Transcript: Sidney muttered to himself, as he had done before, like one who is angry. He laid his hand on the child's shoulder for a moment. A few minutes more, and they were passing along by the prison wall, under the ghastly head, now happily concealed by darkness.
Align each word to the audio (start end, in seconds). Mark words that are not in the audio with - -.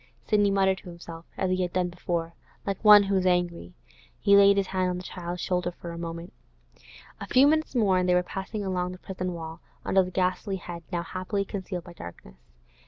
Sidney 0.25 0.49
muttered 0.49 0.79
to 0.79 0.89
himself, 0.89 1.27
as 1.37 1.51
he 1.51 1.61
had 1.61 1.73
done 1.73 1.89
before, 1.89 2.33
like 2.65 2.83
one 2.83 3.03
who 3.03 3.15
is 3.17 3.27
angry. 3.27 3.75
He 4.19 4.35
laid 4.35 4.57
his 4.57 4.65
hand 4.65 4.89
on 4.89 4.97
the 4.97 5.03
child's 5.03 5.41
shoulder 5.41 5.69
for 5.69 5.91
a 5.91 5.97
moment. 5.99 6.33
A 7.19 7.27
few 7.27 7.45
minutes 7.45 7.75
more, 7.75 7.99
and 7.99 8.09
they 8.09 8.15
were 8.15 8.23
passing 8.23 8.65
along 8.65 8.93
by 8.93 8.93
the 8.93 9.03
prison 9.05 9.33
wall, 9.33 9.61
under 9.85 10.01
the 10.03 10.09
ghastly 10.09 10.55
head, 10.55 10.81
now 10.91 11.03
happily 11.03 11.45
concealed 11.45 11.83
by 11.83 11.93
darkness. 11.93 12.41